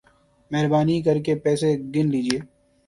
[0.51, 2.39] مہربانی کر کے پیسے گن لیجئے